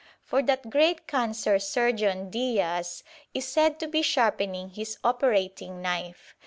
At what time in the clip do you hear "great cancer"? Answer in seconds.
0.71-1.59